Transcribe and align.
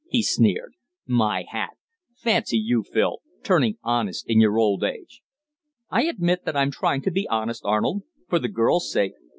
he 0.09 0.23
sneered. 0.23 0.73
"My 1.05 1.43
hat! 1.49 1.73
Fancy 2.15 2.57
you, 2.57 2.81
Phil, 2.81 3.19
turning 3.43 3.77
honest 3.83 4.25
in 4.27 4.41
your 4.41 4.57
old 4.57 4.83
age!" 4.83 5.21
"I 5.91 6.05
admit 6.05 6.43
that 6.45 6.57
I'm 6.57 6.71
trying 6.71 7.03
to 7.03 7.11
be 7.11 7.27
honest, 7.27 7.63
Arnold 7.65 8.01
for 8.27 8.39
the 8.39 8.49
girl's 8.49 8.91
sake." 8.91 9.13